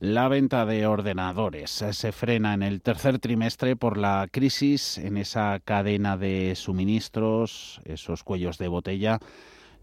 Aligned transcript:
La 0.00 0.28
venta 0.28 0.64
de 0.64 0.86
ordenadores 0.86 1.70
se 1.70 2.12
frena 2.12 2.54
en 2.54 2.62
el 2.62 2.80
tercer 2.80 3.18
trimestre 3.18 3.76
por 3.76 3.98
la 3.98 4.28
crisis 4.32 4.96
en 4.96 5.18
esa 5.18 5.60
cadena 5.62 6.16
de 6.16 6.54
suministros, 6.56 7.82
esos 7.84 8.24
cuellos 8.24 8.56
de 8.56 8.68
botella. 8.68 9.18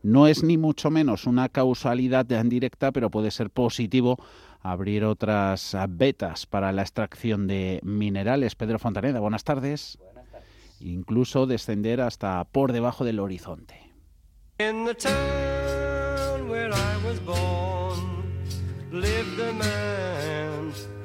No 0.02 0.26
es 0.26 0.42
ni 0.42 0.58
mucho 0.58 0.90
menos 0.90 1.28
una 1.28 1.50
causalidad 1.50 2.26
directa, 2.26 2.92
pero 2.92 3.12
puede 3.12 3.30
ser 3.30 3.52
positivo 3.52 4.18
abrir 4.62 5.06
otras 5.06 5.78
vetas 5.88 6.48
para 6.48 6.72
la 6.72 6.82
extracción 6.82 7.46
de 7.46 7.80
minerales. 7.84 8.56
Pedro 8.56 8.80
Fontaneda, 8.80 9.20
buenas 9.20 9.44
tardes. 9.44 10.00
Buenas 10.02 10.32
tardes. 10.32 10.48
Incluso 10.80 11.46
descender 11.46 12.02
hasta 12.02 12.44
por 12.46 12.72
debajo 12.72 13.06
del 13.06 13.20
horizonte. 13.20 13.94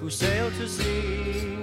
Who 0.03 0.11
sailed 0.11 0.53
to 0.59 0.67
sea, 0.67 1.57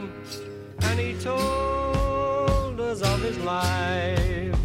and 0.83 0.97
he 0.97 1.13
told 1.21 2.79
us 2.79 3.01
of 3.01 3.21
his 3.21 3.37
life 3.39 4.55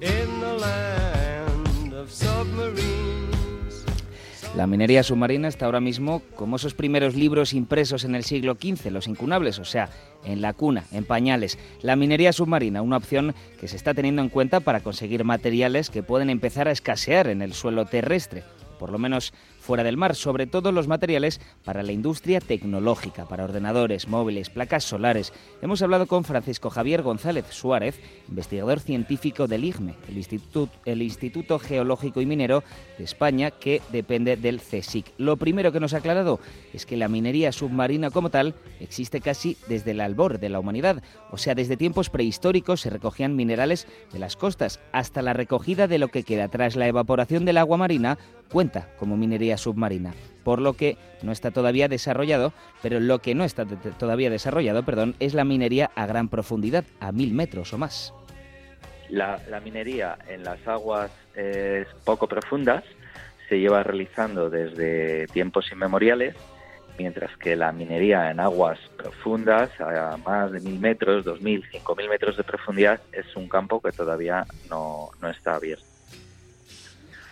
in 0.00 0.40
the 0.40 0.54
land 0.58 1.92
of 1.92 2.10
submarines. 2.10 3.84
La 4.56 4.66
minería 4.66 5.02
submarina 5.02 5.48
está 5.48 5.66
ahora 5.66 5.80
mismo 5.80 6.22
como 6.34 6.56
esos 6.56 6.72
primeros 6.72 7.14
libros 7.14 7.52
impresos 7.52 8.04
en 8.04 8.14
el 8.14 8.24
siglo 8.24 8.54
XV, 8.54 8.90
los 8.90 9.06
incunables, 9.06 9.58
o 9.58 9.66
sea, 9.66 9.90
en 10.24 10.40
la 10.40 10.54
cuna, 10.54 10.84
en 10.90 11.04
pañales. 11.04 11.58
La 11.82 11.96
minería 11.96 12.32
submarina, 12.32 12.80
una 12.80 12.96
opción 12.96 13.34
que 13.60 13.68
se 13.68 13.76
está 13.76 13.92
teniendo 13.92 14.22
en 14.22 14.30
cuenta 14.30 14.60
para 14.60 14.80
conseguir 14.80 15.24
materiales 15.24 15.90
que 15.90 16.02
pueden 16.02 16.30
empezar 16.30 16.68
a 16.68 16.72
escasear 16.72 17.28
en 17.28 17.42
el 17.42 17.52
suelo 17.52 17.84
terrestre, 17.84 18.44
por 18.78 18.90
lo 18.90 18.98
menos 18.98 19.34
fuera 19.60 19.84
del 19.84 19.96
mar, 19.96 20.16
sobre 20.16 20.46
todo 20.46 20.72
los 20.72 20.88
materiales 20.88 21.40
para 21.64 21.82
la 21.82 21.92
industria 21.92 22.40
tecnológica, 22.40 23.26
para 23.26 23.44
ordenadores, 23.44 24.08
móviles, 24.08 24.50
placas 24.50 24.84
solares. 24.84 25.32
Hemos 25.62 25.82
hablado 25.82 26.06
con 26.06 26.24
Francisco 26.24 26.70
Javier 26.70 27.02
González 27.02 27.44
Suárez, 27.50 28.00
investigador 28.28 28.80
científico 28.80 29.46
del 29.46 29.64
IGME, 29.64 29.94
el 30.08 30.16
Instituto, 30.16 30.72
el 30.84 31.02
Instituto 31.02 31.58
Geológico 31.58 32.20
y 32.20 32.26
Minero 32.26 32.64
de 32.98 33.04
España, 33.04 33.50
que 33.50 33.82
depende 33.92 34.36
del 34.36 34.60
CSIC. 34.60 35.12
Lo 35.18 35.36
primero 35.36 35.72
que 35.72 35.80
nos 35.80 35.94
ha 35.94 35.98
aclarado 35.98 36.40
es 36.72 36.86
que 36.86 36.96
la 36.96 37.08
minería 37.08 37.52
submarina 37.52 38.10
como 38.10 38.30
tal 38.30 38.54
existe 38.80 39.20
casi 39.20 39.56
desde 39.68 39.92
el 39.92 40.00
albor 40.00 40.40
de 40.40 40.48
la 40.48 40.60
humanidad, 40.60 41.02
o 41.30 41.36
sea, 41.36 41.54
desde 41.54 41.76
tiempos 41.76 42.10
prehistóricos 42.10 42.80
se 42.80 42.90
recogían 42.90 43.36
minerales 43.36 43.86
de 44.12 44.18
las 44.18 44.36
costas 44.36 44.80
hasta 44.92 45.22
la 45.22 45.32
recogida 45.32 45.86
de 45.86 45.98
lo 45.98 46.08
que 46.08 46.22
queda 46.22 46.48
tras 46.48 46.76
la 46.76 46.88
evaporación 46.88 47.44
del 47.44 47.58
agua 47.58 47.76
marina 47.76 48.18
cuenta 48.50 48.88
como 48.98 49.16
minería 49.16 49.49
submarina, 49.58 50.14
por 50.44 50.60
lo 50.60 50.74
que 50.74 50.96
no 51.22 51.32
está 51.32 51.50
todavía 51.50 51.88
desarrollado, 51.88 52.52
pero 52.82 53.00
lo 53.00 53.20
que 53.20 53.34
no 53.34 53.44
está 53.44 53.66
todavía 53.66 54.30
desarrollado, 54.30 54.84
perdón, 54.84 55.14
es 55.20 55.34
la 55.34 55.44
minería 55.44 55.90
a 55.94 56.06
gran 56.06 56.28
profundidad, 56.28 56.84
a 57.00 57.12
mil 57.12 57.34
metros 57.34 57.72
o 57.72 57.78
más. 57.78 58.14
La, 59.08 59.40
minería 59.62 60.18
en 60.28 60.44
las 60.44 60.66
aguas 60.68 61.10
poco 62.04 62.28
profundas 62.28 62.84
se 63.48 63.58
lleva 63.58 63.82
realizando 63.82 64.50
desde 64.50 65.26
tiempos 65.28 65.72
inmemoriales, 65.72 66.36
mientras 66.96 67.36
que 67.36 67.56
la 67.56 67.72
minería 67.72 68.30
en 68.30 68.38
aguas 68.38 68.78
profundas, 68.96 69.70
a 69.80 70.16
más 70.18 70.52
de 70.52 70.60
mil 70.60 70.78
metros, 70.78 71.24
dos 71.24 71.40
mil, 71.40 71.64
cinco 71.72 71.96
mil 71.96 72.08
metros 72.08 72.36
de 72.36 72.44
profundidad, 72.44 73.00
es 73.12 73.34
un 73.34 73.48
campo 73.48 73.80
que 73.80 73.90
todavía 73.90 74.46
no 74.68 75.10
está 75.28 75.56
abierto. 75.56 75.84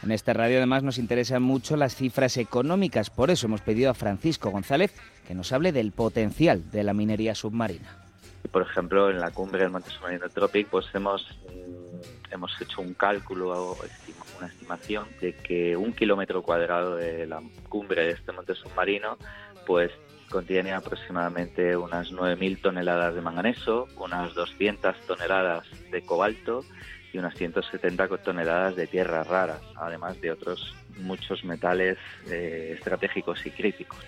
En 0.02 0.12
esta 0.12 0.32
radio 0.32 0.58
además 0.58 0.82
nos 0.82 0.98
interesan 0.98 1.42
mucho 1.42 1.76
las 1.76 1.96
cifras 1.96 2.36
económicas, 2.36 3.10
por 3.10 3.30
eso 3.30 3.46
hemos 3.46 3.60
pedido 3.60 3.90
a 3.90 3.94
Francisco 3.94 4.50
González 4.50 4.94
que 5.26 5.34
nos 5.34 5.52
hable 5.52 5.72
del 5.72 5.92
potencial 5.92 6.70
de 6.70 6.84
la 6.84 6.94
minería 6.94 7.34
submarina. 7.34 7.96
Por 8.52 8.62
ejemplo, 8.62 9.10
en 9.10 9.20
la 9.20 9.30
cumbre 9.32 9.62
del 9.62 9.70
Monte 9.70 9.90
Submarino 9.90 10.28
Tropic, 10.28 10.68
pues 10.68 10.86
hemos, 10.94 11.26
mm, 11.48 12.32
hemos 12.32 12.60
hecho 12.60 12.80
un 12.80 12.94
cálculo, 12.94 13.76
una 14.38 14.46
estimación 14.46 15.06
de 15.20 15.34
que 15.34 15.76
un 15.76 15.92
kilómetro 15.92 16.42
cuadrado 16.42 16.96
de 16.96 17.26
la 17.26 17.42
cumbre 17.68 18.04
de 18.04 18.10
este 18.12 18.32
monte 18.32 18.54
submarino, 18.54 19.18
pues 19.66 19.90
contiene 20.30 20.72
aproximadamente 20.72 21.76
unas 21.76 22.12
9.000 22.12 22.60
toneladas 22.62 23.14
de 23.14 23.20
manganeso, 23.20 23.88
unas 23.96 24.34
200 24.34 24.96
toneladas 25.06 25.66
de 25.90 26.02
cobalto 26.02 26.64
y 27.12 27.18
unas 27.18 27.34
170 27.36 28.08
toneladas 28.18 28.76
de 28.76 28.86
tierras 28.86 29.26
raras, 29.26 29.60
además 29.76 30.20
de 30.20 30.32
otros 30.32 30.74
muchos 30.98 31.44
metales 31.44 31.98
eh, 32.30 32.74
estratégicos 32.76 33.44
y 33.46 33.50
críticos. 33.50 33.98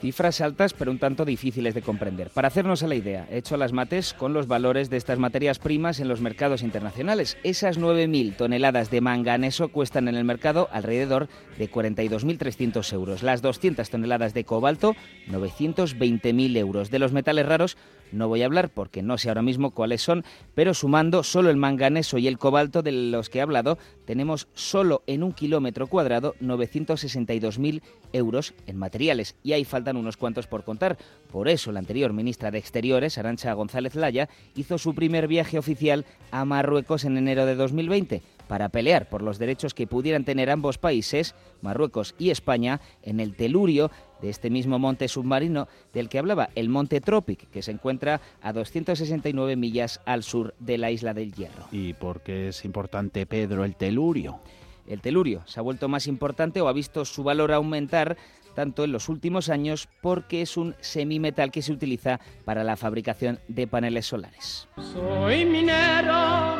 Cifras 0.00 0.40
altas 0.40 0.74
pero 0.74 0.90
un 0.90 0.98
tanto 0.98 1.24
difíciles 1.24 1.74
de 1.74 1.82
comprender. 1.82 2.30
Para 2.30 2.48
hacernos 2.48 2.82
a 2.82 2.86
la 2.86 2.94
idea, 2.94 3.26
he 3.30 3.38
hecho 3.38 3.56
las 3.56 3.72
mates 3.72 4.14
con 4.14 4.32
los 4.32 4.46
valores 4.46 4.90
de 4.90 4.96
estas 4.96 5.18
materias 5.18 5.58
primas 5.58 5.98
en 6.00 6.08
los 6.08 6.20
mercados 6.20 6.62
internacionales. 6.62 7.36
Esas 7.42 7.80
9.000 7.80 8.36
toneladas 8.36 8.90
de 8.90 9.00
manganeso 9.00 9.68
cuestan 9.68 10.08
en 10.08 10.14
el 10.14 10.24
mercado 10.24 10.68
alrededor 10.72 11.28
de 11.58 11.70
42.300 11.70 12.92
euros. 12.92 13.22
Las 13.22 13.42
200 13.42 13.88
toneladas 13.90 14.34
de 14.34 14.44
cobalto, 14.44 14.94
920.000 15.28 16.56
euros. 16.56 16.90
De 16.90 16.98
los 16.98 17.12
metales 17.12 17.46
raros, 17.46 17.76
no 18.12 18.28
voy 18.28 18.42
a 18.42 18.46
hablar 18.46 18.70
porque 18.70 19.02
no 19.02 19.18
sé 19.18 19.28
ahora 19.28 19.42
mismo 19.42 19.72
cuáles 19.72 20.02
son, 20.02 20.24
pero 20.54 20.74
sumando 20.74 21.22
solo 21.22 21.50
el 21.50 21.56
manganeso 21.56 22.18
y 22.18 22.28
el 22.28 22.38
cobalto 22.38 22.82
de 22.82 22.92
los 22.92 23.28
que 23.28 23.38
he 23.38 23.42
hablado, 23.42 23.78
tenemos 24.08 24.48
solo 24.54 25.02
en 25.06 25.22
un 25.22 25.34
kilómetro 25.34 25.86
cuadrado 25.86 26.34
962.000 26.40 27.82
euros 28.14 28.54
en 28.66 28.78
materiales 28.78 29.36
y 29.44 29.52
ahí 29.52 29.66
faltan 29.66 29.98
unos 29.98 30.16
cuantos 30.16 30.46
por 30.46 30.64
contar. 30.64 30.96
Por 31.30 31.46
eso 31.46 31.72
la 31.72 31.80
anterior 31.80 32.14
ministra 32.14 32.50
de 32.50 32.56
Exteriores, 32.56 33.18
Arancha 33.18 33.52
González 33.52 33.94
Laya, 33.96 34.30
hizo 34.56 34.78
su 34.78 34.94
primer 34.94 35.28
viaje 35.28 35.58
oficial 35.58 36.06
a 36.30 36.46
Marruecos 36.46 37.04
en 37.04 37.18
enero 37.18 37.44
de 37.44 37.54
2020 37.54 38.22
para 38.46 38.70
pelear 38.70 39.10
por 39.10 39.20
los 39.20 39.38
derechos 39.38 39.74
que 39.74 39.86
pudieran 39.86 40.24
tener 40.24 40.48
ambos 40.48 40.78
países, 40.78 41.34
Marruecos 41.60 42.14
y 42.18 42.30
España, 42.30 42.80
en 43.02 43.20
el 43.20 43.36
telurio 43.36 43.90
de 44.20 44.30
este 44.30 44.50
mismo 44.50 44.78
monte 44.78 45.08
submarino 45.08 45.68
del 45.92 46.08
que 46.08 46.18
hablaba, 46.18 46.50
el 46.54 46.68
monte 46.68 47.00
Tropic, 47.00 47.50
que 47.50 47.62
se 47.62 47.70
encuentra 47.70 48.20
a 48.42 48.52
269 48.52 49.56
millas 49.56 50.00
al 50.04 50.22
sur 50.22 50.54
de 50.58 50.78
la 50.78 50.90
isla 50.90 51.14
del 51.14 51.32
Hierro. 51.32 51.66
¿Y 51.72 51.94
por 51.94 52.20
qué 52.20 52.48
es 52.48 52.64
importante, 52.64 53.26
Pedro, 53.26 53.64
el 53.64 53.76
telurio? 53.76 54.40
El 54.86 55.00
telurio 55.00 55.42
se 55.46 55.60
ha 55.60 55.62
vuelto 55.62 55.88
más 55.88 56.06
importante 56.06 56.60
o 56.60 56.68
ha 56.68 56.72
visto 56.72 57.04
su 57.04 57.22
valor 57.22 57.52
aumentar 57.52 58.16
tanto 58.54 58.82
en 58.82 58.90
los 58.90 59.08
últimos 59.08 59.50
años 59.50 59.88
porque 60.00 60.42
es 60.42 60.56
un 60.56 60.74
semimetal 60.80 61.52
que 61.52 61.62
se 61.62 61.72
utiliza 61.72 62.18
para 62.44 62.64
la 62.64 62.76
fabricación 62.76 63.38
de 63.46 63.68
paneles 63.68 64.06
solares. 64.06 64.66
Soy 64.76 65.44
minero 65.44 66.56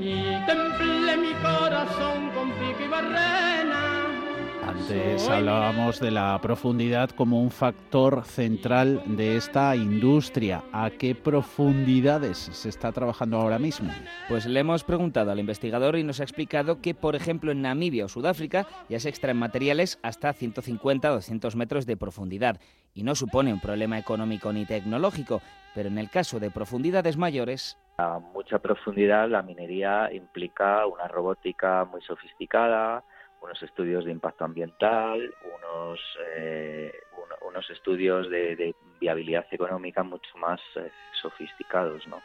y 0.00 0.46
temple 0.46 1.16
mi 1.16 1.32
corazón 1.34 2.30
con 2.34 2.50
pico 2.52 2.84
y 2.84 2.88
barrena. 2.88 4.13
Antes 4.66 5.28
hablábamos 5.28 6.00
de 6.00 6.10
la 6.10 6.38
profundidad 6.40 7.10
como 7.10 7.42
un 7.42 7.50
factor 7.50 8.24
central 8.24 9.02
de 9.06 9.36
esta 9.36 9.76
industria. 9.76 10.62
¿A 10.72 10.90
qué 10.90 11.14
profundidades 11.14 12.38
se 12.38 12.70
está 12.70 12.90
trabajando 12.90 13.36
ahora 13.36 13.58
mismo? 13.58 13.92
Pues 14.28 14.46
le 14.46 14.60
hemos 14.60 14.82
preguntado 14.82 15.30
al 15.30 15.38
investigador 15.38 15.96
y 15.96 16.02
nos 16.02 16.20
ha 16.20 16.22
explicado 16.22 16.80
que, 16.80 16.94
por 16.94 17.14
ejemplo, 17.14 17.52
en 17.52 17.62
Namibia 17.62 18.06
o 18.06 18.08
Sudáfrica 18.08 18.66
ya 18.88 18.98
se 19.00 19.10
extraen 19.10 19.36
materiales 19.36 19.98
hasta 20.02 20.32
150 20.32 21.10
o 21.10 21.14
200 21.14 21.56
metros 21.56 21.84
de 21.84 21.96
profundidad 21.96 22.58
y 22.94 23.02
no 23.02 23.14
supone 23.14 23.52
un 23.52 23.60
problema 23.60 23.98
económico 23.98 24.52
ni 24.52 24.64
tecnológico, 24.64 25.42
pero 25.74 25.88
en 25.88 25.98
el 25.98 26.08
caso 26.08 26.40
de 26.40 26.50
profundidades 26.50 27.16
mayores 27.16 27.76
a 27.96 28.18
mucha 28.18 28.58
profundidad 28.58 29.28
la 29.28 29.42
minería 29.42 30.12
implica 30.12 30.84
una 30.86 31.06
robótica 31.06 31.84
muy 31.84 32.02
sofisticada, 32.02 33.04
unos 33.44 33.62
estudios 33.62 34.04
de 34.04 34.10
impacto 34.10 34.44
ambiental, 34.44 35.34
unos, 35.58 36.00
eh, 36.36 36.92
unos 37.42 37.68
estudios 37.70 38.30
de, 38.30 38.74
viabilidad 38.98 39.46
económica 39.50 40.02
mucho 40.02 40.36
más 40.38 40.60
eh, 40.76 40.90
sofisticados, 41.20 42.06
¿no? 42.08 42.22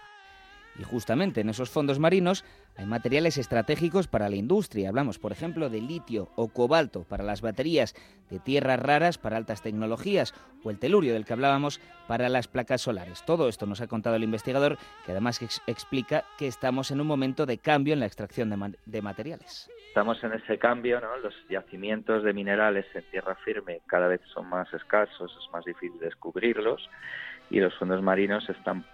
Y 0.77 0.83
justamente 0.83 1.41
en 1.41 1.49
esos 1.49 1.69
fondos 1.69 1.99
marinos 1.99 2.45
hay 2.77 2.85
materiales 2.85 3.37
estratégicos 3.37 4.07
para 4.07 4.29
la 4.29 4.35
industria. 4.37 4.89
Hablamos, 4.89 5.19
por 5.19 5.31
ejemplo, 5.31 5.69
de 5.69 5.81
litio 5.81 6.29
o 6.35 6.47
cobalto 6.47 7.03
para 7.03 7.23
las 7.23 7.41
baterías, 7.41 7.95
de 8.29 8.39
tierras 8.39 8.79
raras 8.79 9.17
para 9.17 9.37
altas 9.37 9.61
tecnologías 9.61 10.33
o 10.63 10.69
el 10.69 10.79
telurio 10.79 11.13
del 11.13 11.25
que 11.25 11.33
hablábamos 11.33 11.81
para 12.07 12.29
las 12.29 12.47
placas 12.47 12.81
solares. 12.81 13.25
Todo 13.25 13.49
esto 13.49 13.65
nos 13.65 13.81
ha 13.81 13.87
contado 13.87 14.15
el 14.15 14.23
investigador, 14.23 14.77
que 15.05 15.11
además 15.11 15.41
explica 15.67 16.23
que 16.37 16.47
estamos 16.47 16.91
en 16.91 17.01
un 17.01 17.07
momento 17.07 17.45
de 17.45 17.57
cambio 17.57 17.93
en 17.93 17.99
la 17.99 18.05
extracción 18.05 18.49
de, 18.49 18.77
de 18.85 19.01
materiales. 19.01 19.69
Estamos 19.87 20.23
en 20.23 20.33
ese 20.33 20.57
cambio, 20.59 21.01
¿no? 21.01 21.17
Los 21.17 21.33
yacimientos 21.49 22.23
de 22.23 22.31
minerales 22.31 22.85
en 22.93 23.03
tierra 23.09 23.35
firme 23.43 23.81
cada 23.87 24.07
vez 24.07 24.21
son 24.33 24.47
más 24.47 24.71
escasos, 24.73 25.35
es 25.43 25.51
más 25.51 25.65
difícil 25.65 25.99
descubrirlos 25.99 26.89
y 27.49 27.59
los 27.59 27.73
fondos 27.75 28.01
marinos 28.01 28.47
están 28.49 28.85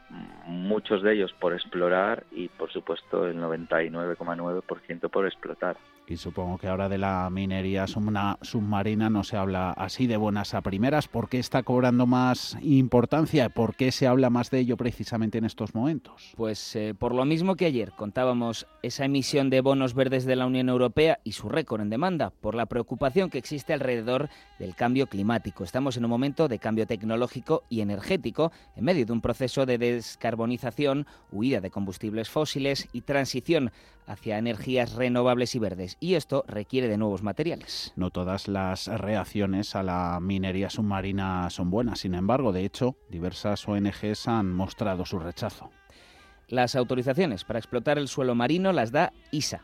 muchos 0.45 1.03
de 1.03 1.13
ellos 1.13 1.33
por 1.39 1.53
explorar 1.53 2.23
y 2.31 2.47
por 2.47 2.71
supuesto 2.71 3.27
el 3.27 3.37
99,9% 3.37 5.09
por 5.09 5.25
explotar. 5.25 5.77
Y 6.07 6.17
supongo 6.17 6.59
que 6.59 6.67
ahora 6.67 6.87
de 6.87 6.99
la 6.99 7.27
minería 7.31 7.87
submarina 7.87 9.09
no 9.09 9.23
se 9.23 9.37
habla 9.37 9.71
así 9.71 10.05
de 10.05 10.17
buenas 10.17 10.53
a 10.53 10.61
primeras. 10.61 11.07
¿Por 11.07 11.29
qué 11.29 11.39
está 11.39 11.63
cobrando 11.63 12.05
más 12.05 12.57
importancia? 12.61 13.49
¿Por 13.49 13.75
qué 13.75 13.91
se 13.91 14.05
habla 14.05 14.29
más 14.29 14.51
de 14.51 14.59
ello 14.59 14.77
precisamente 14.77 15.39
en 15.39 15.45
estos 15.45 15.73
momentos? 15.73 16.33
Pues 16.37 16.75
eh, 16.75 16.93
por 16.97 17.15
lo 17.15 17.25
mismo 17.25 17.55
que 17.55 17.65
ayer 17.65 17.91
contábamos 17.91 18.67
esa 18.83 19.05
emisión 19.05 19.49
de 19.49 19.61
bonos 19.61 19.95
verdes 19.95 20.25
de 20.25 20.35
la 20.35 20.45
Unión 20.45 20.69
Europea 20.69 21.19
y 21.23 21.31
su 21.31 21.49
récord 21.49 21.81
en 21.81 21.89
demanda, 21.89 22.29
por 22.29 22.53
la 22.53 22.67
preocupación 22.67 23.31
que 23.31 23.39
existe 23.39 23.73
alrededor 23.73 24.29
del 24.59 24.75
cambio 24.75 25.07
climático. 25.07 25.63
Estamos 25.63 25.97
en 25.97 26.05
un 26.05 26.11
momento 26.11 26.47
de 26.47 26.59
cambio 26.59 26.85
tecnológico 26.85 27.63
y 27.67 27.81
energético, 27.81 28.51
en 28.75 28.85
medio 28.85 29.07
de 29.07 29.13
un 29.13 29.21
proceso 29.21 29.65
de 29.65 29.79
descarbonización, 29.79 31.07
huida 31.31 31.61
de 31.61 31.71
combustibles 31.71 32.29
fósiles 32.29 32.87
y 32.93 33.01
transición 33.01 33.71
hacia 34.07 34.37
energías 34.37 34.93
renovables 34.93 35.55
y 35.55 35.59
verdes 35.59 35.97
y 35.99 36.15
esto 36.15 36.43
requiere 36.47 36.87
de 36.87 36.97
nuevos 36.97 37.23
materiales. 37.23 37.93
No 37.95 38.11
todas 38.11 38.47
las 38.47 38.87
reacciones 38.87 39.75
a 39.75 39.83
la 39.83 40.19
minería 40.21 40.69
submarina 40.69 41.49
son 41.49 41.69
buenas, 41.69 41.99
sin 41.99 42.15
embargo, 42.15 42.51
de 42.51 42.65
hecho, 42.65 42.95
diversas 43.09 43.67
ONGs 43.67 44.27
han 44.27 44.53
mostrado 44.53 45.05
su 45.05 45.19
rechazo. 45.19 45.69
Las 46.47 46.75
autorizaciones 46.75 47.43
para 47.43 47.59
explotar 47.59 47.97
el 47.97 48.07
suelo 48.07 48.35
marino 48.35 48.71
las 48.71 48.91
da 48.91 49.11
ISA, 49.31 49.61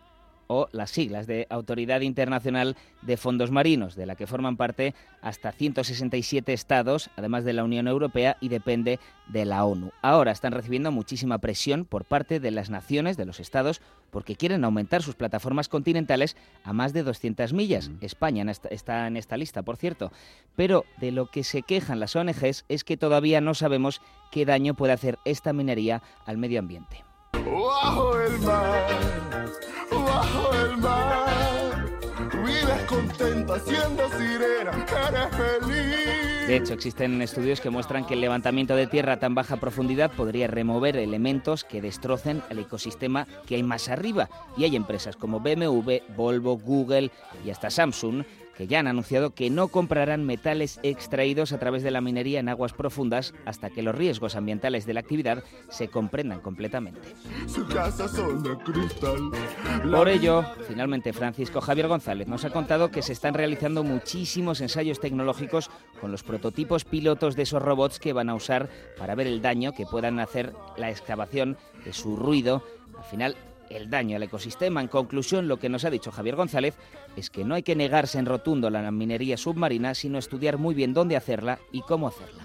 o 0.48 0.68
las 0.72 0.92
siglas 0.92 1.28
de 1.28 1.48
Autoridad 1.50 2.02
Internacional 2.02 2.76
de 3.02 3.18
Fondos 3.18 3.52
Marinos, 3.52 3.96
de 3.96 4.06
la 4.06 4.16
que 4.16 4.28
forman 4.28 4.58
parte 4.58 4.94
hasta 5.22 5.52
167 5.52 6.54
estados, 6.54 7.10
además 7.16 7.46
de 7.46 7.54
la 7.54 7.64
Unión 7.64 7.88
Europea, 7.88 8.38
y 8.42 8.50
depende 8.50 9.00
de 9.28 9.46
la 9.46 9.64
ONU. 9.64 9.92
Ahora 10.02 10.32
están 10.32 10.52
recibiendo 10.52 10.92
muchísima 10.92 11.38
presión 11.38 11.86
por 11.86 12.06
parte 12.06 12.40
de 12.40 12.52
las 12.52 12.70
naciones, 12.70 13.18
de 13.18 13.26
los 13.26 13.40
estados, 13.40 13.82
porque 14.12 14.36
quieren 14.36 14.64
aumentar 14.66 15.02
sus 15.02 15.16
plataformas 15.16 15.70
continentales 15.70 16.36
a 16.64 16.74
más 16.74 16.94
de 16.94 17.04
200 17.04 17.54
millas. 17.54 17.92
España 18.02 18.46
está 18.70 19.08
en 19.08 19.18
esta 19.18 19.38
lista, 19.38 19.64
por 19.64 19.78
cierto. 19.78 20.12
Pero 20.56 20.86
de 21.00 21.12
lo 21.12 21.28
que 21.28 21.44
se 21.44 21.62
quejan 21.64 22.00
las 22.00 22.16
ONGs 22.16 22.66
es 22.68 22.84
que 22.84 22.98
todavía 22.98 23.42
no 23.42 23.54
sabemos 23.54 24.02
qué 24.32 24.46
daño 24.46 24.74
puede 24.74 24.94
hacer 24.94 25.18
esta 25.26 25.54
minería 25.54 26.02
al 26.26 26.38
medio 26.38 26.60
ambiente. 26.60 27.04
el 27.34 28.40
mar 28.40 29.81
mar. 30.78 31.90
Contenta 32.88 33.60
sirena. 33.60 34.72
De 36.48 36.58
hecho, 36.58 36.74
existen 36.74 37.22
estudios 37.22 37.62
que 37.62 37.70
muestran 37.70 38.06
que 38.06 38.16
el 38.16 38.20
levantamiento 38.22 38.76
de 38.76 38.88
tierra 38.88 39.14
a 39.14 39.20
tan 39.20 39.36
baja 39.36 39.56
profundidad 39.58 40.12
podría 40.12 40.48
remover 40.48 40.98
elementos 40.98 41.64
que 41.64 41.82
destrocen 41.82 42.44
el 42.50 42.60
ecosistema 42.60 43.26
que 43.46 43.56
hay 43.56 43.64
más 43.64 43.88
arriba. 43.88 44.30
Y 44.58 44.66
hay 44.66 44.76
empresas 44.76 45.16
como 45.16 45.40
BMW, 45.40 46.00
Volvo, 46.18 46.58
Google 46.58 47.12
y 47.46 47.52
hasta 47.52 47.70
Samsung 47.70 48.26
que 48.58 48.68
ya 48.68 48.80
han 48.80 48.88
anunciado 48.88 49.34
que 49.34 49.50
no 49.50 49.68
comprarán 49.70 50.26
metales 50.26 50.80
extraídos 50.84 51.54
a 51.54 51.60
través 51.60 51.84
de 51.84 51.92
la 51.92 52.02
minería 52.02 52.40
en 52.40 52.50
aguas 52.50 52.74
profundas 52.74 53.34
hasta 53.46 53.70
que 53.70 53.82
los 53.82 53.96
riesgos 53.96 54.36
ambientales 54.36 54.86
de 54.86 54.94
la 54.94 55.00
actividad 55.00 55.44
se 55.70 55.88
comprendan 55.88 56.42
completamente. 56.42 57.02
Por 59.92 60.10
ello, 60.10 60.46
finalmente 60.68 61.14
Francisco 61.14 61.62
Javier 61.62 61.88
González 61.88 62.28
nos 62.28 62.46
ha 62.46 62.50
contado 62.50 62.92
que 62.92 63.02
se 63.02 63.14
están 63.14 63.34
realizando 63.34 63.84
muchísimos 63.84 64.62
ensayos 64.62 65.00
tecnológicos 65.00 65.70
con 66.00 66.12
los 66.12 66.24
prototipos 66.24 66.86
pilotos 66.86 67.36
de 67.36 67.44
esos 67.44 67.62
robots 67.62 68.00
que 68.00 68.14
van 68.14 68.30
a 68.30 68.36
usar 68.36 68.70
para 68.98 69.16
ver 69.16 69.28
el 69.28 69.42
daño 69.42 69.74
que 69.74 69.86
puedan 69.86 70.20
hacer 70.20 70.54
la 70.78 70.90
excavación 70.90 71.58
de 71.86 71.94
su 71.94 72.16
ruido. 72.16 72.64
Al 72.98 73.04
final, 73.06 73.36
el 73.76 73.90
daño 73.90 74.16
al 74.16 74.24
ecosistema. 74.24 74.82
En 74.82 74.88
conclusión, 74.88 75.48
lo 75.48 75.58
que 75.58 75.70
nos 75.70 75.86
ha 75.86 75.90
dicho 75.90 76.12
Javier 76.12 76.36
González 76.36 76.76
es 77.16 77.30
que 77.30 77.44
no 77.44 77.56
hay 77.56 77.64
que 77.64 77.76
negarse 77.76 78.20
en 78.20 78.26
rotundo 78.26 78.70
la 78.70 78.90
minería 78.92 79.38
submarina, 79.38 79.94
sino 79.96 80.18
estudiar 80.18 80.58
muy 80.58 80.74
bien 80.76 80.94
dónde 80.94 81.16
hacerla 81.16 81.60
y 81.72 81.82
cómo 81.82 82.08
hacerla. 82.08 82.44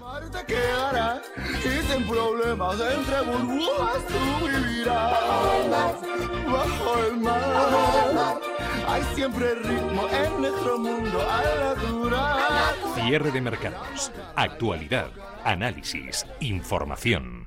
Hay 8.89 9.03
siempre 9.15 9.55
ritmo 9.57 10.09
en 10.09 10.41
nuestro 10.41 10.79
mundo 10.79 11.27
Cierre 12.95 13.31
de 13.31 13.41
mercados, 13.41 14.11
actualidad, 14.35 15.11
análisis, 15.45 16.27
información. 16.41 17.46